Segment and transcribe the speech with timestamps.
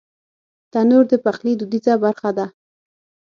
[0.71, 2.45] تنور د پخلي دودیزه برخه ده